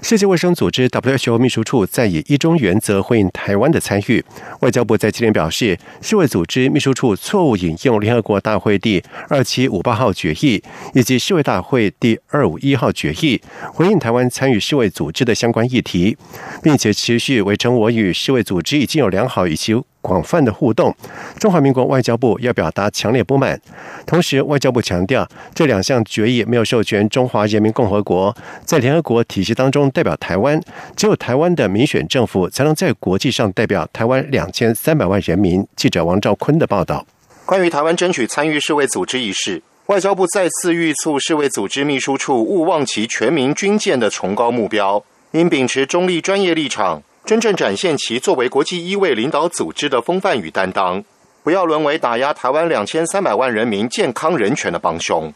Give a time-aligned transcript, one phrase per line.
[0.00, 4.24] 世界卫生组织 WHO 秘书处在以一中原则回应台湾的参与。
[4.60, 10.62] 外交部在今天表示，世卫组织秘书处错误引用联合国大会第二七五八号决议
[10.94, 13.40] 以及世卫大会第二五一号决议，
[13.72, 16.16] 回应台湾参与世卫组织的相关议题，
[16.62, 19.74] 并且持续维称我与世卫组织已经有良好以及。
[20.08, 20.92] 广泛的互动，
[21.38, 23.60] 中华民国外交部要表达强烈不满。
[24.06, 30.58] 同时，外交部强调，这两项决议没有授权中华人民共和国在联合国体系当中代表台湾，
[30.96, 35.64] 只有台湾的民选政府才能在国际上代表台湾两千三百万人民。
[35.76, 37.06] 记者王兆坤的报道。
[37.44, 47.02] 关于台湾争取参与世卫组织一事，外交部再次预促世卫组织秘书处勿忘其全民军舰的崇高目标，应秉持中立专业立场。
[47.28, 51.04] 真正展现其作为国际一位领导组织的风范与担当，
[51.42, 55.30] 不要沦为打压台湾两千三百万人民健康人权的帮凶。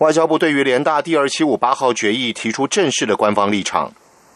[0.00, 3.90] 外交部对于联大第二七五八号决议提出正式的官方立场。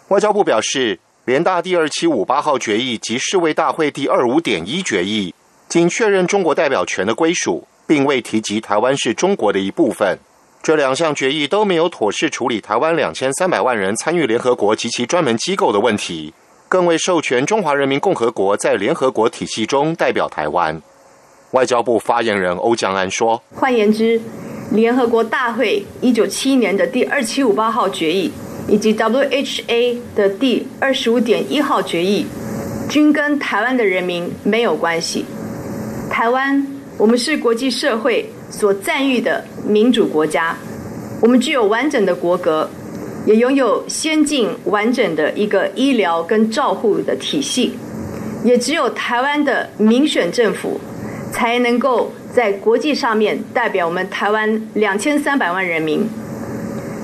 [0.09, 5.35] 外交部表示，联大第二七五八号决议及世卫大会第二五点一决议，
[5.69, 10.19] 仅确认中国代表权的归属，并未提及台湾是中国的一部分。
[10.63, 16.33] 这两项决议都没有妥善处理台湾两千三百万人参与联合国及其专门机构的问题。
[16.69, 20.83] 更为授权中华人民共和国在联合国体系中代表台湾。
[21.53, 24.21] 外交部发言人欧江安说：“换言之，
[24.73, 28.33] 联合国大会一九七一年的第二七五八号决议，
[28.67, 32.27] 以及 WHA 的第二十五点一号决议，
[32.89, 35.25] 均跟台湾的人民没有关系。
[36.11, 36.67] 台湾，
[36.99, 40.57] 我们是国际社会所赞誉的民主国家，
[41.23, 42.69] 我们具有完整的国格。”
[43.27, 47.77] 也拥有先进完整的一个医疗跟照护的体系，
[48.45, 50.81] 也只有台湾的民选政府，
[51.33, 56.09] 才能够在国际上面代表我们台湾两千三百万人民，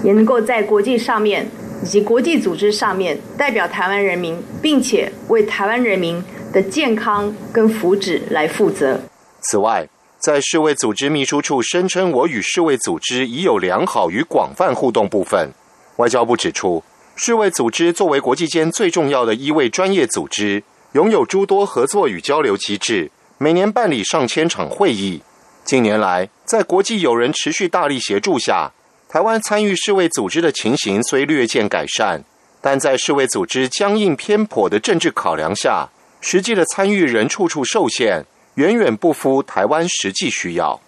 [0.05, 1.45] 也能够在国际上面
[1.83, 6.23] 以及国际组织上面代表台湾人民，并且为台湾人民
[6.53, 9.01] 的健康跟福祉来负责。
[9.41, 9.89] 此外，
[10.21, 15.51] 在世卫组织秘书处声称我与世卫组织已有良好与广泛互动部分。
[15.97, 16.83] 外交部指出，
[17.17, 25.23] 世卫组织作为国际间最重要的一位专业组织，拥有诸多合作与交流机制，每年办理上千场会议。
[25.65, 28.73] 近年来，在国际友人持续大力协助下，
[29.09, 32.25] 台湾参与世卫组织的情形虽略见改善，
[32.63, 35.91] 但在世卫组织僵硬偏颇的政治考量下，
[36.23, 38.25] 实际的参与仍处处受限，
[38.55, 40.81] 远远不符台湾实际需要。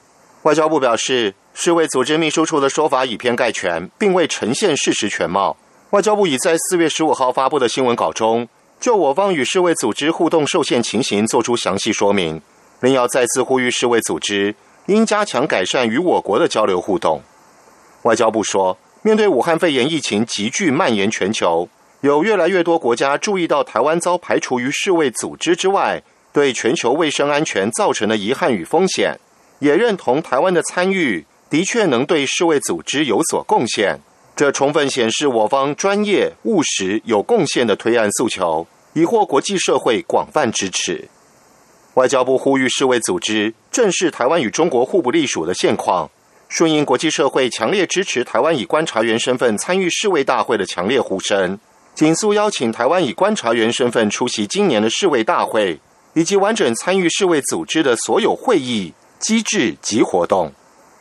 [0.44, 1.34] 外交部表示。
[1.56, 5.56] 世卫组织秘书处的说法以偏概全，并未呈现事实全貌。
[5.90, 8.48] 外交部已在四月十五号发布的新闻稿中，
[8.80, 12.42] 就我方与世卫组织互动受限情形作出详细说明，
[12.80, 14.52] 另要再次呼吁世卫组织
[14.86, 17.22] 应加强改善与我国的交流互动。
[18.02, 21.68] 外交部说，面对武汉肺炎疫情急剧蔓延全球，
[22.00, 29.20] 有越来越多国家注意到台湾遭排除于世卫组织之外，对全球卫生安全造成的遗憾与风险，
[29.60, 31.24] 也认同台湾的参与。
[31.54, 34.00] 的确能对世卫组织有所贡献，
[34.34, 41.08] 这充分显示我方专业、务实、有贡献的推案诉求，已获国际社会广泛支持。
[41.94, 46.10] 外交部呼吁世卫组织正视台湾与中国互不隶属的现况，
[46.48, 51.56] 顺应国际社会强烈支持台湾以观察员身份参与世卫大会的强烈呼声，
[51.94, 55.78] 紧速邀请台湾以观察员身份出席今年的世卫大会，
[56.14, 60.52] 以及完整参与世卫组织的所有会议、机制及活动。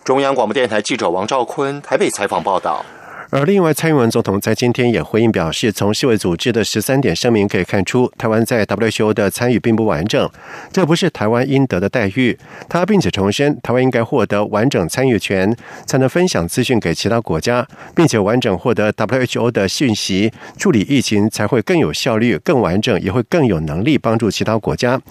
[0.03, 2.86] 中央广播电台记者王兆坤台北采访报道。
[3.30, 10.30] 而另外，蔡英文总统在今天也回应表示，从世卫组织的十三点声明可以看出，台湾在 WHO 的参与并不完整，
[10.72, 12.38] 这不是台湾应得的待遇。
[12.69, 15.56] 他并且重申，台湾应该获得完整参与权，
[15.88, 17.66] 才能分享资讯给其他国家，
[17.96, 25.02] 并且完整获得 WHO 的讯息，处理疫情才会更有效率、更完整，也会更有能力帮助其他国家。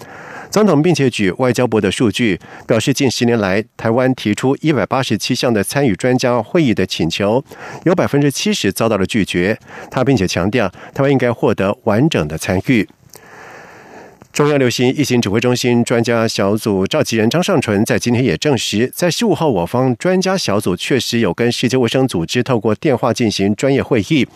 [0.53, 7.43] 总统并且举外交部的数据，表示近十年来，台湾提出一百八十七项的参与专家会议的请求，
[7.85, 9.57] 有百分之七十遭到了拒绝。
[9.89, 12.87] 他并且强调，台湾应该获得完整的参与。
[14.33, 24.27] 中央流行疫情指挥中心专家小组召集人张尚淳在今天也证实，在十五号我方专家小组确实有跟世界卫生组织透过电话进行专业会议。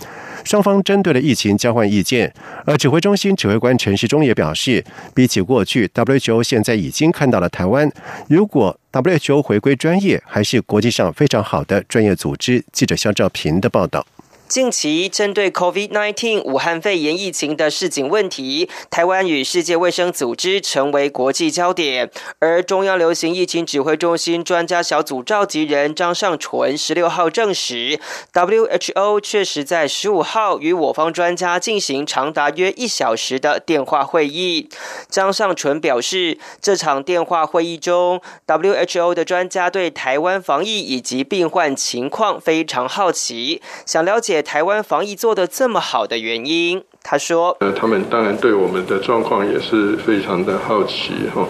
[0.44, 2.31] 双方针对了疫情交换意见。
[2.63, 4.85] 而指挥中心指挥官陈时中也表示，
[5.15, 7.91] 比起过去，WHO 现在已经看到了台湾。
[8.29, 12.63] 如果 WHO 回归专业，还是国际上非常好的专业组织。
[12.71, 14.05] 记者肖兆平的报道。
[14.47, 22.09] 近期针对 COVID-19 武汉肺炎疫情的市井问题，台湾与世界卫生组织成为国际焦点。
[22.39, 27.99] 而中央流行疫情指挥中心专家小组召集人张尚淳十六号证实
[28.31, 34.69] ，WHO 确实在十五号与我方专家进行长达约一小时的电话会议。
[35.09, 44.37] 张尚淳表示，这场电话会议中，WHO 的专家对台湾防疫以及病患情况非常好奇，想了解。
[44.42, 51.48] 台湾防疫做得这么好的原因，他说：“呃，他们当然对我们的状况也是非常的好奇哈。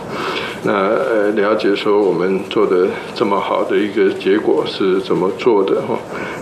[0.63, 5.97] 那呃，了解说我们做的这么好的一个结果是怎么做的哈？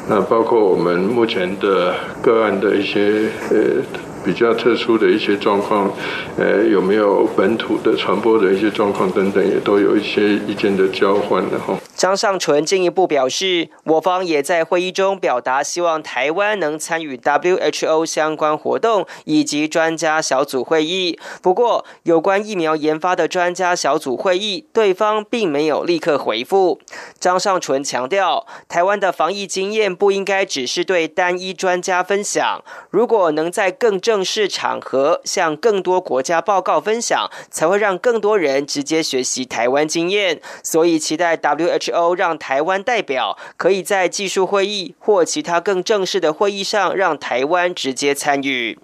[0.10, 3.82] 那包括我们目前的个案的一些呃。”
[4.26, 5.88] 比较特殊的一些状况，
[6.36, 11.78] 呃，有没有本土的传播的一些状况等等，也都有一些意见的交换的哈。
[11.96, 21.20] 张尚纯进一步表示，我方也在会议中表达希望台湾能参与 WHO 相关活动以及专家小组会议。
[21.44, 26.80] 不过，有关疫苗研发的专家小组会议，对方并没有立刻回复。
[27.20, 34.16] 张尚纯强调，台湾的防疫经验不应该只是对单一专家分享，如果能在更正。
[34.16, 40.40] 正式场合向更多国家报告分享，才会让更多人直接学习台湾经验。
[40.64, 48.78] 所以期待 WHO 让台湾代表可以在技术会议或其他更正式的会议上让台湾直接参与。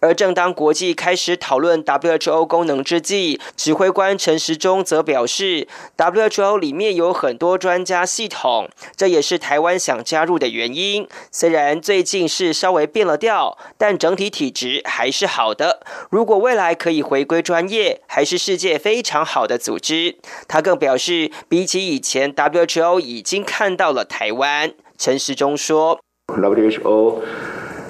[0.00, 5.66] 而正当国际开始讨论 WHO 功能之际，指挥官陈时中则表示
[5.96, 11.08] ，WHO 里面有很多专家系统，这也是台湾想加入的原因。
[11.32, 14.82] 虽然最近是稍微变了调，但整体体质。
[14.84, 15.80] 还是好的。
[16.10, 20.16] 如果未来可以回归专业，还是世界非常好的组织。
[20.48, 24.72] 他更表示，比起以前，WHO 已经看到了台湾。
[24.96, 27.14] 陈时中说：“WHO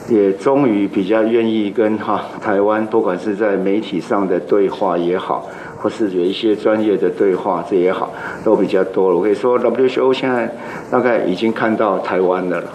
[0.08, 8.12] 也终于比较愿意跟哈台湾，不管是在媒体上的对话也好，或是有一些专业的对话这也好，
[8.44, 9.16] 都比较多了。
[9.16, 10.54] 我可以说，WHO 现在
[10.90, 12.70] 大概已经看到台湾的了。”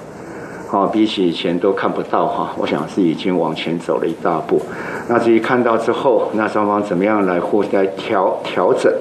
[0.73, 4.59] 啊，比起以前都看不到哈，我想是已经往前走了一大步。
[5.07, 8.91] 那至于看到之后，那双方怎么样来互来调调整？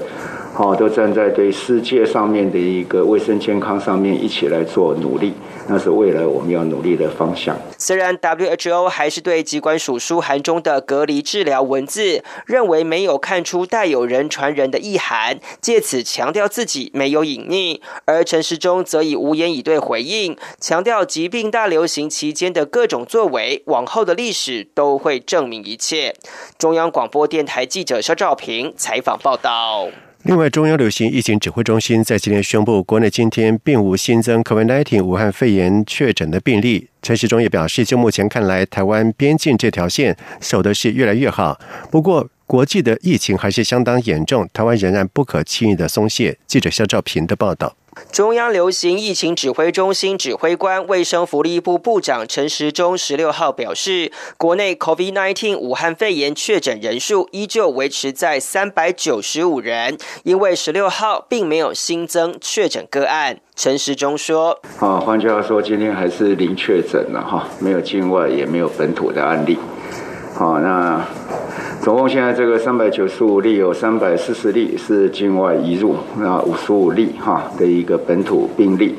[0.55, 5.33] 好，都站在对世界上面的一个卫生健康上面一起来做努力，
[5.67, 7.57] 那是未来我们要努力的方向。
[7.79, 26.15] 虽然 WHO 还是对疾管署书函中的隔离治疗文字认为没有看出带有人传人的意涵，借此强调自己没有隐匿，而陈时中则以无言以对回应，强调疾病大流行期间的各种作为，往后的历史都会证明一切。
[26.59, 29.89] 中央广播电台记者肖兆平采访报道。
[30.25, 36.89] 另外，中央流行疫情指挥中心在今天宣布，国内今天并无新增 COVID-19 武汉肺炎确诊的病例。
[37.03, 41.61] 陈时中也表示，就目前看来，台湾边境这条线守的是越来越好。
[41.91, 46.39] 不过，国际的疫情还是相当严重，台湾仍然不可轻易的松懈。
[46.47, 47.75] 记者肖兆平的报道。
[48.11, 63.39] 中央流行疫情指挥中心指挥官、卫生福利部部长陈时中十六号表示，国内 COVID-19 武汉肺炎确诊人数依旧维持在三百九十五人，因为十六号并没有新增确诊个案。
[63.55, 69.59] 陈时中说：“啊，换句话说，今天还是零确诊了哈，没有境外，也没有本土的案例。
[70.35, 71.03] 好，那。”
[71.83, 78.95] 总共现在这个三百九十五例，有三百四十例是境外移入，那五十五例哈的一个本土病例。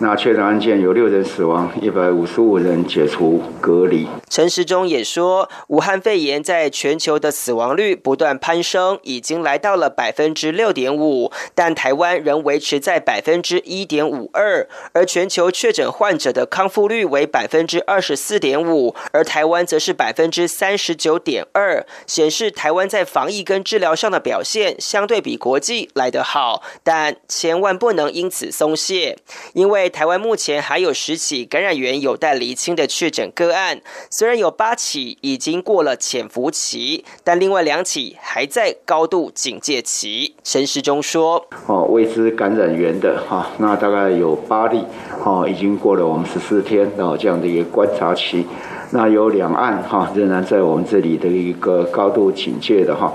[0.00, 4.06] 那确诊案件有六人死亡，一百五十五人解除隔离。
[4.34, 14.68] 陈时中也说，武汉肺炎在全球的死亡率不断攀升，已经来到了百分之六点五，但台湾仍维持在百分之一点五二。
[14.92, 26.64] 而全球确诊患者的康复率为百分之二十四点五，而台湾则是百分之三十九点二，显示台湾在防疫跟治疗上的表现相对比国际来得好。
[26.82, 29.16] 但千万不能因此松懈，
[29.52, 33.80] 因为台湾目前还有十起感染源有待厘清的确诊个案。
[34.24, 40.34] 虽然有八起已经过了潜伏期，但另外两起还在高度警戒期。
[40.42, 44.82] 陈时中说：“哦，未知感染源的哈，那大概有八例，
[45.22, 48.46] 哦，已经过了我们十四天哦这样的一个观察期。
[48.92, 53.12] 那有两岸哈仍然在我们这里的一个高度警戒的哈。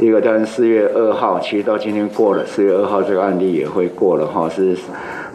[0.00, 4.76] 一个，当然四月二号，其实到今天过了，四月二号这个案例也会过了哈，是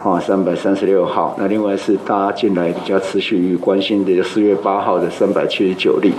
[0.00, 1.34] 啊，三百三十六号。
[1.38, 6.12] 那另外是大家进来比较持续关心的四月八号的三百七十九例。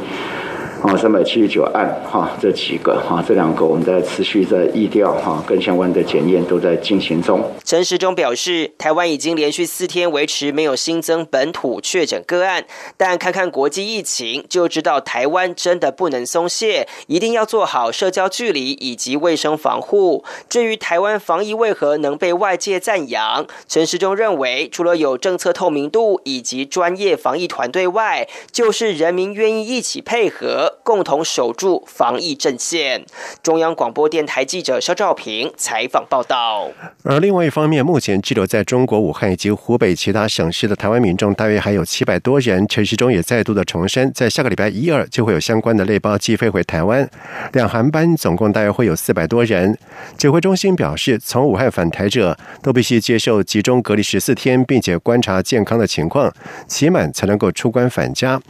[0.81, 7.43] 啊，三百七十九案，哈，这几个，哈，这两个我们在持续在疫调，哈，跟相关的检验都在进行中。
[7.65, 20.24] 陈时中表示，台湾已经连续四天维持没有新增本土确诊个案，但看看国际疫情，就知道台湾真的不能松懈，一定要做好社交距离以及卫生防护。
[20.48, 30.68] 至于台湾防疫为何能被外界赞扬，陈时中认为，除了有政策透明度以及专业防疫团队外，就是人民愿意一起配合。
[30.69, 30.78] あ。
[30.89, 33.05] 共同守住防疫阵线。
[33.43, 36.67] 中央广播电台记者肖兆平采访报道。
[37.03, 42.67] 而另外一方面，目前滞留在中国武汉以及湖北其他省市的台湾民众大约还有七百多人。
[42.67, 47.08] 陈时中也再度的重申，在下个礼拜一二就会有相关的类包机飞回台湾，
[47.53, 49.77] 两航班总共大约会有四百多人。
[50.17, 56.34] 指挥中心表示，从武汉返台者都必须接受集中隔离十四天，并且观察健康的情况，
[56.67, 58.41] 期满才能够出关返家。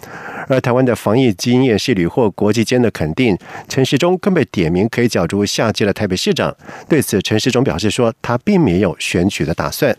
[0.48, 6.56] 而台湾的防疫经验是屡获国际间的肯定，陈时中更被点名可以角逐下届的台北市长。
[6.88, 9.96] 对此，陈时中表示说，他并没有选举的打算。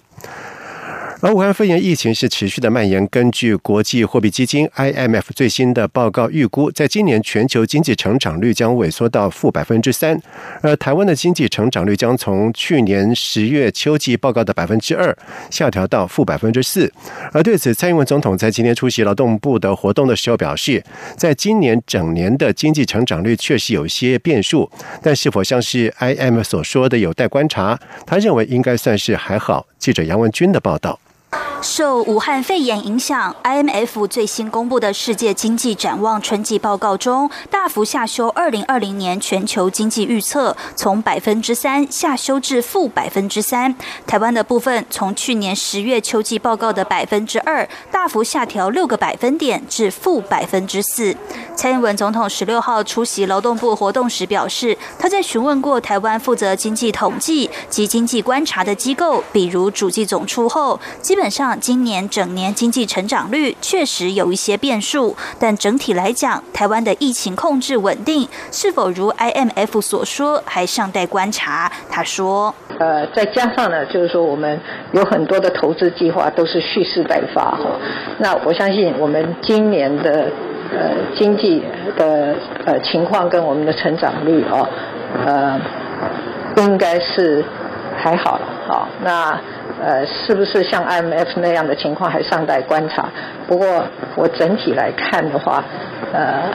[1.23, 3.07] 而武汉肺炎疫情是持续的蔓延。
[3.09, 10.19] 根据国际货币基金 （IMF） 最新的报告预估，在今年全球经济成长率将萎缩到负百分之三，
[10.63, 15.15] 而台湾的经济成长率将从去年十月秋季报告的百分之二
[15.51, 16.91] 下调到负百分之四。
[17.33, 20.83] 而对此，蔡英文总统在今天出席劳动部的活动的时候表示，
[21.19, 24.71] 在今年整年的经济成长率确实有些变数，
[25.03, 27.79] 但是否像是 IMF 所说的有待观察。
[28.07, 29.67] 他认为应该算是还好。
[29.79, 30.99] 记者杨文军的报道。
[31.63, 43.75] 受武汉肺炎影响，IMF 最新公布的世界经济展望春季报告中，大幅下修2020年全球经济预测，从百分之三下修至负百分之三。
[44.07, 51.15] 台湾的部分，从去年十月秋季报告的百分之二，大幅下调六个百分点至负百分之四。
[51.55, 61.50] 蔡英文总统十六号出席劳动部活动时表示，他在询问过台湾负责经济统计及经济观察的机构，比如主计总处后，基本上。
[61.59, 71.73] 今年整年经济成长率确实有一些变数，但整体来讲，台湾的疫情控制稳定，是否如 IMF 所说，还尚待观察。
[71.89, 74.61] 他说：“呃，再加上呢，就是说我们
[74.93, 77.79] 有很多的投资计划都是蓄势待发哈。
[78.19, 80.31] 那我相信我们今年的
[80.73, 81.63] 呃经济
[81.97, 84.69] 的呃情况跟我们的成长率啊，
[85.27, 85.61] 呃，
[86.59, 87.45] 应该是
[87.97, 88.60] 还好了。
[88.71, 89.39] 好，那。”
[89.83, 93.09] 呃，是不是像 IMF 那样的情况还尚待观察？
[93.49, 93.83] 不过
[94.15, 95.65] 我整体来看的话，
[96.13, 96.51] 呃，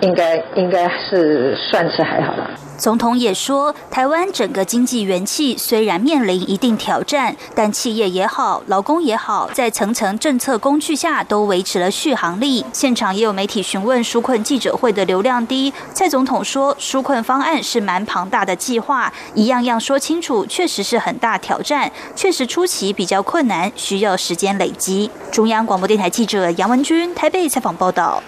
[0.00, 2.50] 应该应该是算是还好了。
[2.76, 12.64] 总统也说，台湾整个经济元气虽然面临一定挑战，但企业也好，劳工也好，在层层政策工具下都维持了续航力。
[12.72, 25.08] 现场也有媒体询问纾困记者会的流量低，蔡总统说，纾困方案是蛮庞大的计划，一样样说清楚，确实是很大挑战，确实初期比较困难，需要时间累积。
[25.30, 28.20] 中央广播电台记者杨文君台北采访报道。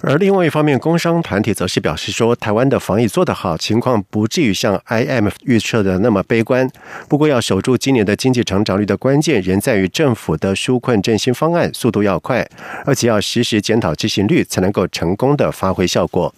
[0.00, 6.66] 而另外一方面，工商团体则是表示说，台湾的防疫做得好，情况不至于像 IM 预测的那么悲观。
[7.06, 12.48] 不过，要守住今年的经济成长率的关键，仍在于政府的纾困振兴方案速度要快，
[12.86, 16.32] 而且要实时检讨执行率，才能够成功的发挥效果。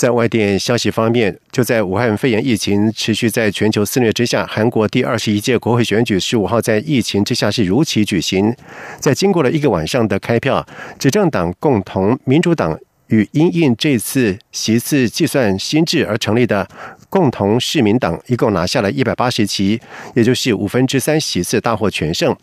[0.00, 8.56] 在外电消息方面，就在武汉肺炎疫情持续在全球肆虐之下，韩国第二十一届国会选举十五号在疫情之下是如期举行。
[8.98, 10.66] 在经过了一个晚上的开票，
[10.98, 12.78] 执政党共同民主党
[13.08, 16.66] 与因应这次席次计算新制而成立的。
[17.10, 19.78] 共同市民党一共拿下了一百八十席，
[20.14, 22.34] 也就是五分之三席次大获全胜。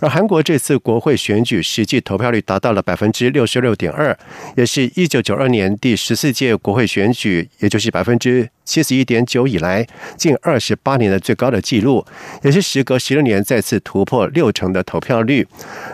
[0.00, 4.14] 而韩国这次国会选举实际投票率达到了百分之六十六点二，
[4.56, 8.50] 也是一九九二年第十四届国会选举，也就是百分之。
[8.66, 9.86] 七十一点九以来
[10.18, 12.04] 近二十八年的最高的纪录，
[12.42, 15.46] 也是时隔十六年再次突破六成的投票率。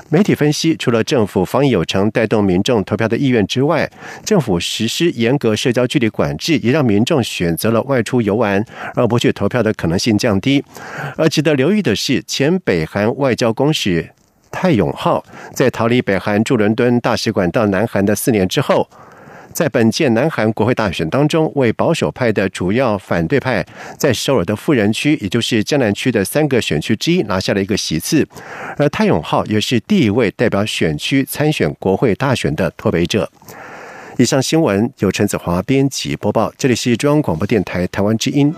[0.09, 3.89] 媒体分析，除了政府防疫有成带动民众投票的意愿之外，
[4.25, 8.65] 政府实施严格社交距离管制，也让民众选择了外出游玩
[8.95, 10.65] 而不去投票的可能性降低。
[11.17, 14.11] 而值得留意的是，前北韩外交公使
[14.51, 15.23] 泰永浩
[15.55, 18.89] 在逃离北韩驻伦敦大使馆到南韩的四年之后。
[19.55, 23.65] 在本届南韩国会大选当中，为保守派的主要反对派
[23.97, 28.27] 在首尔的富人区，也就是江南区的三个选区之一拿下了一个席次，
[28.77, 33.31] 而泰永浩也是第一位代表选区参选国会大选的脱北者。
[34.19, 38.55] 以上新闻由陈子华编辑播报，这里是中央广播电台台湾之音。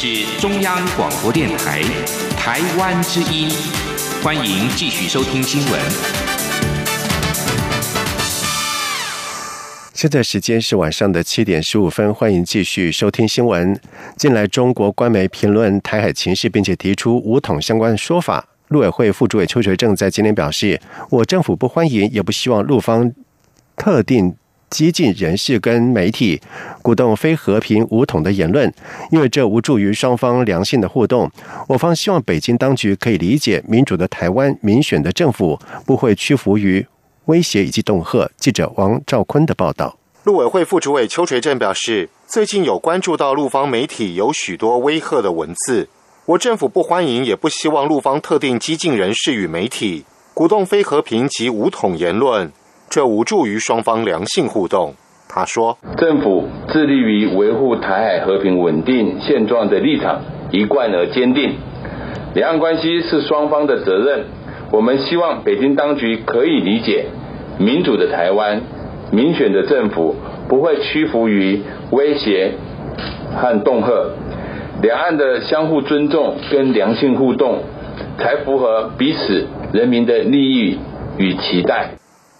[0.00, 1.82] 是中央广播电台
[2.36, 3.50] 台湾之音，
[4.22, 5.80] 欢迎继续收听新闻。
[9.92, 13.76] 现在时间是晚上的七点十五分，欢迎继续收听新闻。
[14.16, 18.46] 近来中国官媒评论台海情势，并且提出武统相关说法。
[18.68, 23.12] 陆委会副主委邱垂正在今天表示，我政府不欢迎，也不希望陆方
[23.76, 24.36] 特定。
[24.70, 26.40] 激进人士跟媒体
[26.82, 28.72] 鼓动非和平武统的言论，
[29.10, 31.30] 因为这无助于双方良性的互动。
[31.68, 36.86] 我方希望北京当局可以理解，民主的台湾民选的政府不会屈服于
[37.26, 38.30] 威胁以及恫吓。
[38.36, 39.96] 记者王兆坤的报道。
[40.24, 45.88] 陆委会副主委邱垂正表示，最近有关注到陆方媒体有许多威吓的文字，
[46.26, 52.52] 我政府不欢迎，也不希望陆方特定激进人士与媒体鼓动非和平及武统言论。
[52.90, 54.94] 这无助于双方良性互动，
[55.28, 61.52] 他说：“政府致力于维护台海和平稳定现状的立场一贯而坚定。
[62.34, 64.24] 两岸关系是双方的责任，
[64.72, 67.06] 我们希望北京当局可以理解，
[67.58, 68.62] 民主的台湾
[69.12, 70.16] 民选的政府
[70.48, 72.52] 不会屈服于威胁
[73.36, 74.12] 和恫吓。
[74.80, 77.64] 两岸的相互尊重跟良性互动，
[78.16, 80.78] 才符合彼此人民的利益
[81.18, 81.90] 与期待。”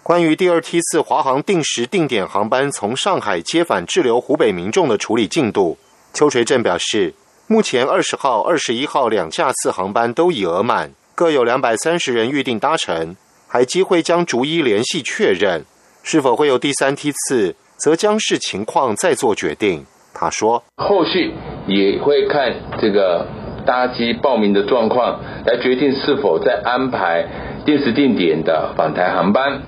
[0.09, 5.77] 关于第二梯次华航定时定点航班从上海接返滞留湖北民众的处理进度，
[6.15, 7.13] 邱垂正表示，
[7.47, 15.67] 目前二十号、二十一号两架次航班都已额满，各有两百三十人预定搭乘，还机会将逐一联系确认，
[16.03, 19.85] 是否会有第三梯次，则将视情况再做决定。
[20.15, 21.35] 他说，后续
[21.67, 23.27] 也会看这个
[23.67, 27.29] 搭机报名的状况，来决定是否再安排
[27.67, 29.65] 定时定点的返台航班。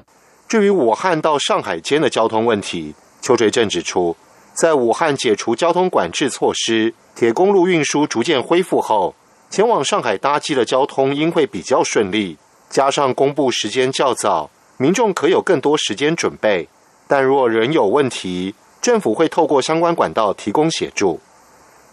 [0.50, 2.92] 至于武汉到上海间的交通问题，
[3.22, 4.16] 邱垂正指出，
[4.52, 9.14] 在武汉解除交通管制措施、铁公路运输逐渐恢复后，
[9.48, 12.36] 前往上海搭机的交通应会比较顺利。
[12.68, 16.68] 加上公布时间较早，民众可有更多时间准备。
[17.06, 21.20] 但若仍有问题，政府会透过相关管道提供协助。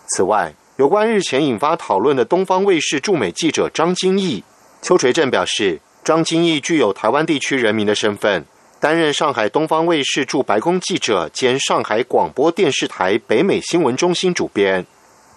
[0.08, 4.43] 此外，有关日前引发讨论的东方卫视驻美记者张金义，
[4.82, 5.80] 邱垂正表示。
[6.08, 8.46] 张金义具有台湾地区人民的身份，
[8.80, 14.86] 担任上海东方卫视驻白宫记者兼上海广播电视台北美新闻中心主编。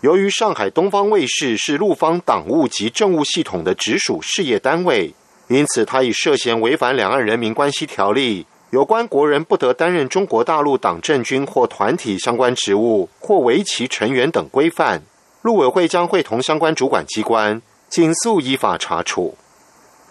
[0.02, 5.12] 由于上海东方卫视是陆方党务及政务系统的直属事业单位，
[5.48, 15.02] 因此他以涉嫌违反两岸人民关系条例有关国人不得担任中国大陆党政军或团体相关职务或为其成员等规范，
[15.42, 19.36] 陆委会将会同相关主管机关紧速依法查处。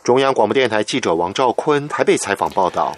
[0.10, 2.98] 中央广播电台记者王兆坤台北采访报道。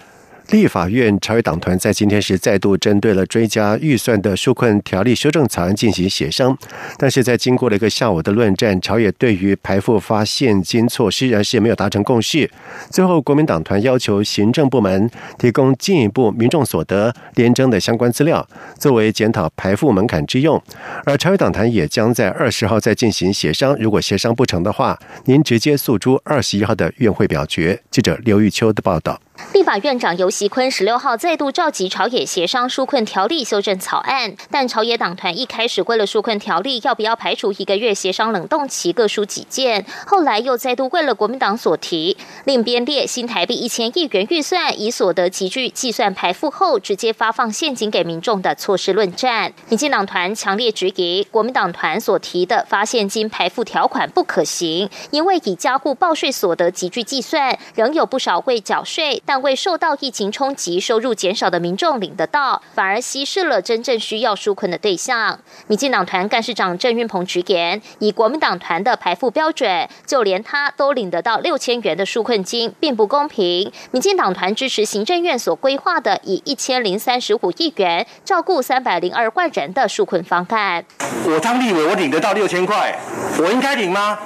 [0.52, 6.58] 立法院朝野党团在今天时再度针对了追加预算的纾困条例修正草案进行协商，
[6.98, 12.52] 但是在经过了一个下午的论战，朝野对于排付发现金措施仍是没有达成共识。
[12.90, 15.10] 最后，国民党团要求行政部门
[15.40, 18.46] 提供进一步民众所得廉征的相关资料，
[18.78, 20.62] 作为检讨排付门槛之用。
[21.06, 27.82] 而朝野党团也将在二十号再进行协商，如果协商不成的话，您直接诉诸二十一号的院会表决。
[27.90, 29.22] 记者刘玉秋的报道。
[29.54, 49.54] 立法院长游锡坤十六号再度召集朝野协商纾困条例修正草案，但朝野党团一开始为了纾困条例要不要排除一个月协商冷冻期各抒己见，后来又再度为了国民党所提另编列新台币一千亿元预算，以所得集聚计算排付后直接发放现金给民众的措施论战。
[49.68, 59.22] 民进党团强烈质疑国民党团所提的发现金排付条款不可行，因为以加户报税所得集聚计算，仍有不少未缴税。
[59.34, 65.40] 但未受到疫情冲击、收入减少的民众领得到，反而稀释了真正需要纾困的对象。
[65.68, 73.72] 民进党团干事长郑运鹏直言，以国民党团的排付标准，就连他都领得到六千元的纾困金，并不公平。
[73.92, 80.84] 民进党团支持行政院所规划的以一千零三十五亿元照顾三百零二万人的纾困方案。
[81.24, 83.00] 我当立委，我领得到六千块，
[83.40, 84.20] 我应该领吗？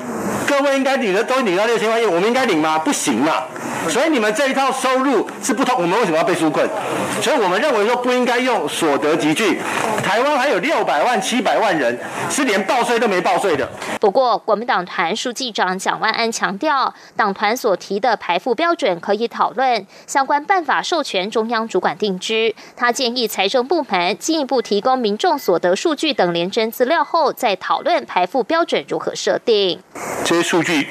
[0.47, 2.79] 各位应该领的都领到六千块，我们应该领吗？
[2.79, 3.43] 不行嘛！
[3.89, 6.63] 所以你们这一套收入是不同，我们为什么要被纾困？
[7.19, 9.59] 所以我们认为说不应该用所得集聚。
[10.03, 13.67] 台湾还有六百万、七百万人是连报税都没报税的。
[13.99, 22.53] 不过，国民党团书记长蒋万安强调，党团所提的排付标准可以讨论，相关办法授权中央主管定之。
[22.77, 29.81] 他建议财政部门进一步提供民众所得数据等廉征资料后，再讨论排付标准如何设定。
[30.23, 30.89] 这些数据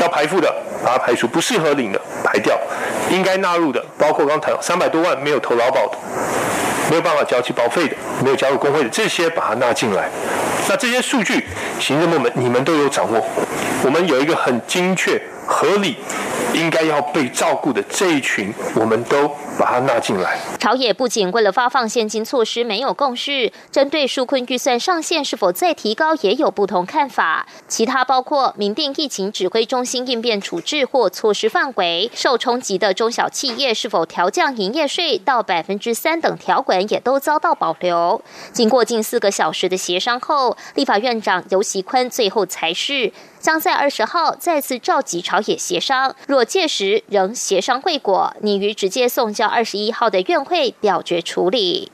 [0.00, 2.58] 要排付的，把它排除；不适合领的，排掉。
[3.10, 5.96] 应该纳入的，包括刚才三百多万没有投劳保的，
[6.90, 10.08] 没有办法交起保费的，没有加入工会的，这些把它纳进来。
[10.68, 11.46] 那这些数据，
[11.78, 13.22] 行政部门你们都有掌握，
[13.84, 15.96] 我们有一个很精确、合理。
[16.54, 19.26] 应该要被照顾的这一群，我们都
[19.58, 20.38] 把它纳进来。
[20.60, 27.44] 朝野不仅为了发放现金措施没有共识，针对纾困预算上限是否再提高也有不同看法。
[27.66, 38.22] 其他包括明定疫情指挥中心应变处置或措施范围，受冲击的中小企业是否调降营业税到百分之三等条款也都遭到保留。
[38.52, 43.12] 经过近四个小时的协商后，立法院长游锡坤最后才是。
[43.44, 51.92] 将在二十号再次召集朝野协商，若届时仍协商未果，拟于直接送交二十一号的院会表决处理。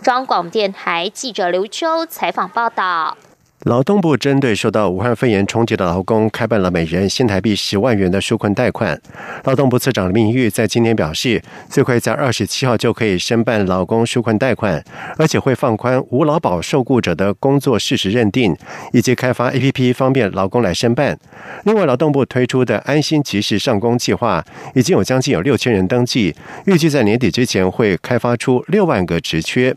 [0.00, 3.18] 中央广播电台记者刘秋采访报道。
[3.64, 8.98] 劳动部针对受到武汉肺炎冲击的劳工，开办了每人新台币十万元的纾困贷款。
[9.42, 14.82] 劳动部次长林玉在今天表示，最快在二十七号就可以申办劳工纾困贷款，
[15.16, 18.56] 而且会放宽无劳保受雇者的工作事实认定，
[18.92, 21.18] 以及开发 A P P 方便劳工来申办。
[21.64, 24.44] 另外，劳动部推出的安心即时上工计划，
[24.76, 26.32] 已经有将近有六千人登记，
[26.66, 29.74] 预计在年底之前会开发出六万个职缺。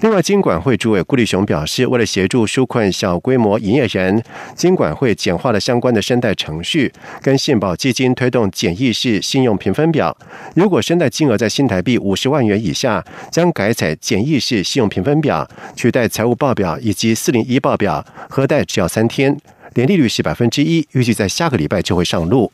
[0.00, 4.22] 另外，金管会主委顾立雄表示，为了协助纾困小规模营业人，
[4.54, 10.16] 金管会简化了相关的申贷程序，跟信保基金推动简易式信用评分表。
[10.54, 19.36] 如果申贷金额在新台币五十万元以下，将改采简易式信用评分表，取代财务报表以及四零一报表，核贷只要三天，
[19.74, 22.50] 年利率是百分之一，预计在下个礼拜就会上路。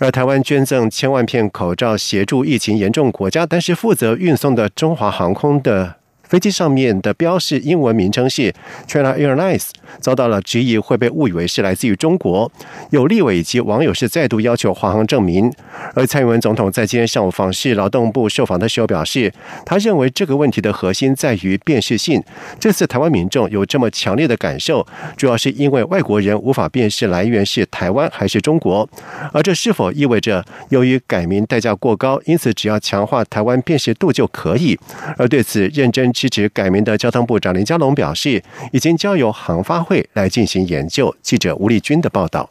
[0.00, 5.96] 而台湾捐赠千万片口罩协助疫情严重国家，但是负责运送的中华航空的。
[6.34, 8.52] 飞机上面的标示英文名称是
[8.88, 9.68] China Airlines，
[10.00, 12.50] 遭到了质疑，会被误以为是来自于中国。
[12.90, 15.52] 有立委以及网友是再度要求华航证明。
[15.94, 19.32] 而蔡英文总统在今天上午访视劳动部受访的时候表示，
[19.64, 22.20] 他认为这个问题的核心在于辨识性。
[22.58, 24.84] 这次台湾民众有这么强烈的感受，
[25.16, 28.88] 主要是因为外国人无法辨识来源是台湾还是中国。
[29.32, 34.76] 而这是否意味着由于改名代价过高，因此只要强化台湾辨识度就可以？
[35.16, 36.12] 而对此认真。
[36.24, 41.14] 是指改名的交通部长林佳龙表示，已经交由航发会来进行研究。
[41.20, 42.48] 记者吴丽君的报道。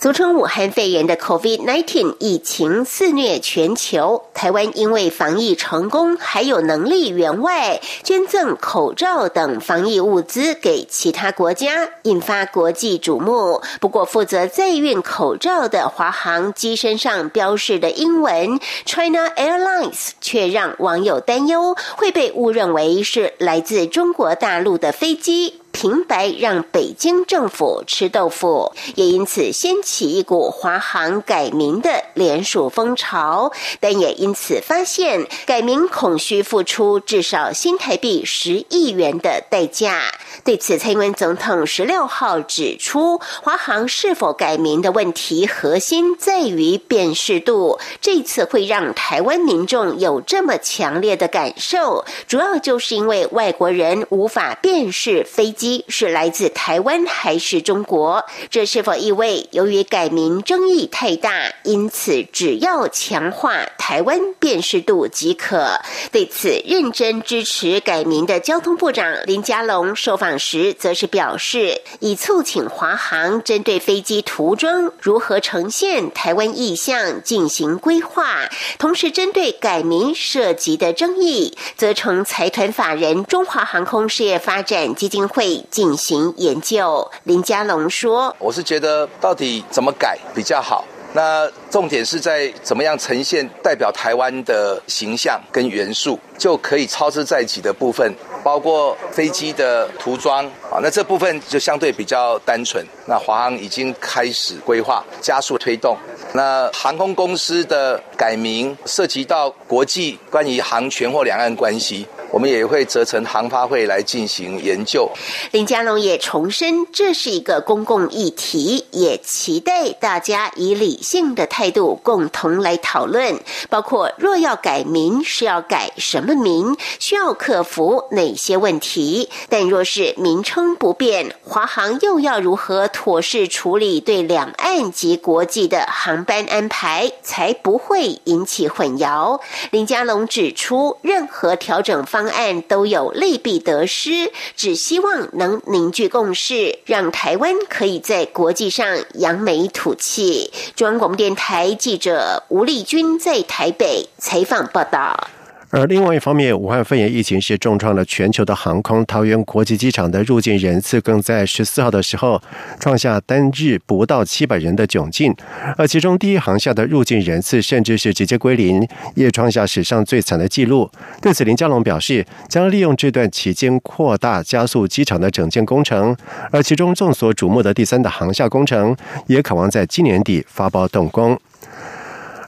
[0.00, 13.62] 俗称武汉肺炎的 COVID-19 疫情肆虐全球，台湾因为防疫成功，还有能力援外捐赠口罩等防疫物资给其他国家，引发国际瞩目。
[13.80, 25.60] 不过，负责载运口罩的华航机身上标示的英文 China Airlines，却让网友担忧会被误认为是来自中国大陆的飞机。
[25.76, 40.04] 平白让北京政府吃豆腐，也因此掀起一股华航改名的联署风潮，但也因此发现改名恐需付出至少新台币十亿元的代价。
[40.44, 47.78] 对此，蔡英文总统十六号指出，华航是否改名的问题核心在于辨识度。
[48.00, 55.65] 这次会让台湾民众有这么强烈的感受，主要就是因为外国人无法辨识飞机。
[55.88, 58.24] 是来自台湾还是中国？
[58.50, 63.54] 这是否意味由于改名争议太大，因此只要强化
[63.88, 65.80] 台湾辨识度即可？
[66.10, 85.64] 对此认真支持改名的交通部长林佳龙受访时，则是表示，已促请华航针对飞机涂装如何呈现台湾意向进行规划，同时针对改名涉及的争议，则从财团法人中华航空事业发展基金会。
[85.70, 90.84] 进行研究，林家龙说：“我是觉得到底怎么改比较好？
[91.16, 100.76] 那重点是在怎么样呈现代表台湾的形象跟元素，就可以超之在己的部分，包括飞机的涂装啊。
[100.82, 102.84] 那这部分就相对比较单纯。
[103.06, 105.96] 那华航已经开始规划，加速推动。
[106.34, 115.08] 那航空公司的改名涉及到国际关于航权或两岸关系。”我们也会责成航发会来进行研究。
[115.52, 123.40] 林佳龙也重申，这是一个公共议题，也期待大家以理性的态度共同来讨论。
[123.70, 129.30] 包括若要改名，是要改什么名，需要克服哪些问题？
[129.48, 139.40] 但若是名称不变，华航又要如何妥适处理对两岸及国际的航班安排，才不会引起混淆？
[139.70, 142.25] 林佳龙指出，任何调整方。
[142.28, 150.52] 案都有利弊得失，只希望能凝聚共识，让台湾可以在国际上扬眉吐气。
[150.74, 155.28] 中央广播电台记者吴丽君在台北采访报道。
[155.70, 159.04] 而另外一方面，武汉肺炎疫情是重创了全球的航空。
[159.04, 162.40] 桃园国际机场的入境人次更在十四号的时候
[162.78, 165.34] 创下单日不到七百人的窘境，
[165.76, 170.88] 而其中第一航厦的入境人次甚至是直接归零，也创下史上最惨的纪录。
[171.20, 176.16] 对此，林佳龙表示，将利用这段期间扩大加速机场的整建工程，
[176.52, 181.38] 而其中众所瞩目的第三的航厦工程，也渴望在今年底发包动工。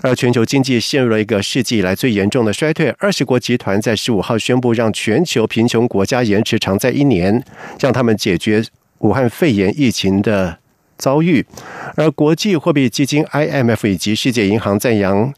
[0.01, 2.89] 而全球经济陷入了一个世纪以来最严重的衰退。
[2.99, 7.43] 二十国集团在十五号宣布，让全球贫穷国家延迟偿债一年，
[7.81, 8.65] 让他们解决
[8.99, 10.59] 武汉肺炎疫情的
[10.97, 11.45] 遭遇。
[11.97, 15.33] 而国际货币基金 IMF 以及世界银行赞扬。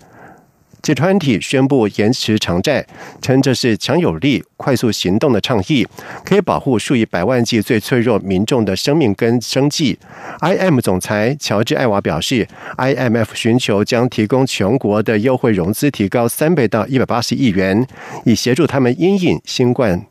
[0.83, 2.85] 集团体宣布延迟偿债，
[3.21, 5.87] 称这是强有力、快速行动的倡议，
[6.25, 9.99] 可以保护数以百万计最脆弱民众的生命跟生计。
[10.41, 17.87] IM 总裁乔治·艾娃表示，IMF 寻求将提供全国的优惠融资提高三倍到一百八十亿元，
[18.25, 20.07] 以协助他们因应新冠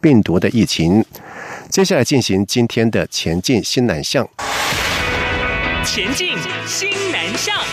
[0.00, 1.04] 病毒的疫情。
[1.68, 4.28] 接下来进行今天的前进新南向。
[5.84, 7.67] 前进新南向。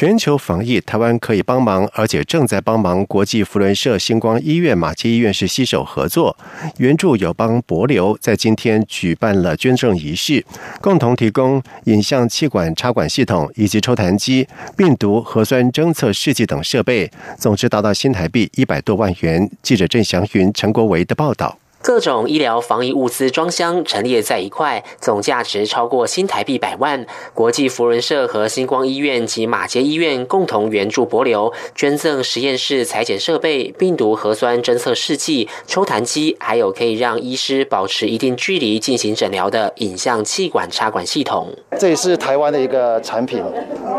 [0.00, 3.04] 全球防疫，台湾可以帮忙，而且正在帮忙。
[3.04, 6.34] 国际福伦社、星光医院、马偕医院是携手合作，
[6.78, 10.42] 援助友邦博流，在今天举办了捐赠仪式，
[10.80, 19.50] 共同提供影像气管插管系统以及抽痰机、病毒核酸侦测试剂等设备，总值达到新台币一百多万元。
[19.62, 21.58] 记者郑祥云、陈国维的报道。
[21.82, 27.06] 各种医疗防疫物资装箱陈列在一块，总价值超过新台币百万。
[27.32, 41.48] 国际福人社和星光医院及马街医院共同援助博流，捐赠实验室裁剪设备、病毒核酸侦测试剂、抽痰机，还有可以让医师保持一定距离进行诊疗的影像气管插管系统。
[41.78, 43.42] 这也是台湾的一个产品，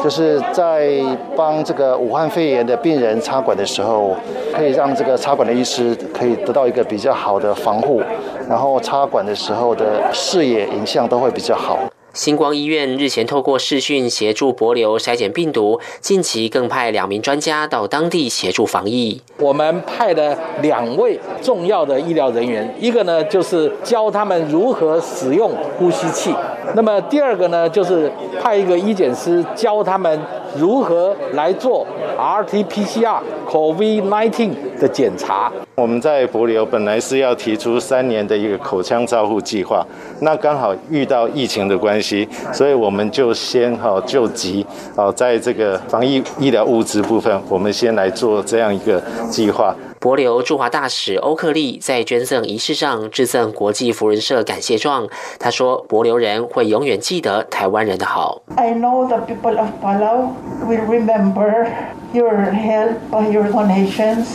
[0.03, 1.01] 就是在
[1.35, 4.15] 帮这个武汉肺炎的病人插管的时候，
[4.55, 7.70] 可以让这个插管的医师可以得到一个比较好的防。
[7.71, 8.01] 防护，
[8.49, 11.79] 然后插管的时候的视野影像都会比较好。
[12.13, 19.21] 星光医院日前透过视讯协助博流筛检病毒，近期更派两名专家到当地协助防疫。
[19.37, 26.35] 我们派了两位重要的医疗人员，一个呢就是教他们如何使用呼吸器，
[26.75, 30.19] 那么第二个呢就是派一个医检师教他们
[30.57, 31.85] 如何来做
[32.17, 35.51] RT-PCR COVID-19 的检查。
[35.75, 39.85] 我们在博流本来是要提出三年的一个口腔照护计划，
[40.19, 49.75] 那刚好遇到疫情的关系，所以我们就先哈救急哦，在这个防疫医疗物资部分，我们先来做这样一个计划。
[50.01, 60.31] 博留驻华大使欧克利在捐赠仪式上致赠国际福人社感谢状，他说：“博流人会永远记得台湾人的好。” I know the people of Palau
[60.67, 61.67] will remember
[62.13, 64.25] your help or your donations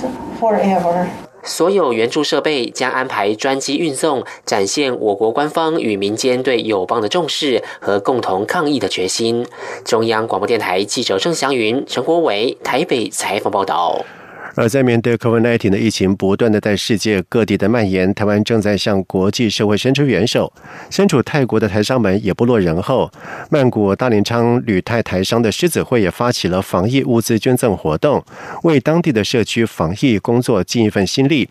[0.40, 1.08] forever.
[1.42, 9.44] 所有援助设备将安排专机运送，展现我国官方与民间对友邦的重视和共同抗疫的决心。
[9.84, 14.04] 中央广播电台记者郑祥云、陈国伟台北采访报道。
[14.56, 20.52] 而在面对 COVID-19 的疫情不断的在世界各地的蔓延，台湾正在向国际社会伸出援手。
[20.90, 23.10] 身处泰国的台商们也不落人后，
[23.50, 28.24] 曼谷大连昌旅泰台商的狮子会也发起了防疫物资捐赠活动，
[28.62, 31.46] 为当地的社区防疫工作尽一份心力。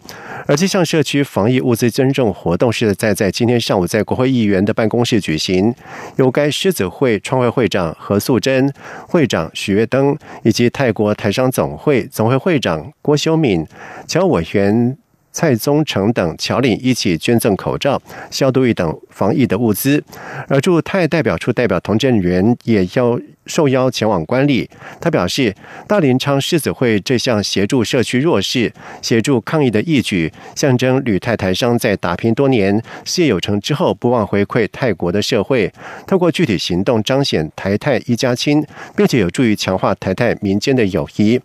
[0.48, 5.74] 而这项社区防疫物资捐赠活动是在在今天上午在国会议员的办公室举行，
[6.16, 8.74] 由该狮子会创会会长何素贞、
[9.08, 12.92] 会长许月登以及泰国台商总会总会会长。
[13.02, 13.66] 郭修敏、
[14.08, 14.98] 侨委员
[15.32, 20.04] 蔡宗成等侨领一起捐赠口罩、消毒液等防疫的物资，
[20.48, 24.70] 而驻泰代表处代表童振源也邀受邀前往观礼。
[25.02, 25.54] 他表示，
[25.88, 35.72] 大林昌狮子会这项协助社区弱势、协助抗疫的义举，象征吕泰台商在打拼多年、事业有成之后，不忘回馈泰国的社会，
[36.08, 41.40] 透过具体行动彰显台泰一家亲，并且有助于强化台泰民间的友谊。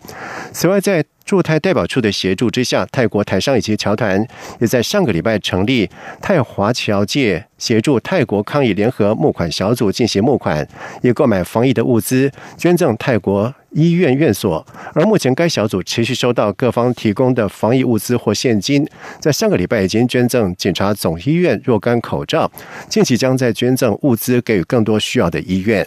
[0.52, 4.26] 此外，在驻泰代表处的协助之下，泰国台商以及侨团
[4.58, 5.88] 也在上个礼拜成立
[6.20, 10.66] 泰华侨界，协助泰国抗疫联合募款小组进行募款，
[11.02, 14.66] 也购买防疫的物资，捐赠泰国医院院所。
[14.92, 18.84] 而目前该小组持续收到各方提供的防疫物资或现金，
[19.20, 22.50] 在上个礼拜已经捐赠检察总医院若干口罩，
[22.88, 25.86] 近期将在捐赠物资给予更多需要的医院。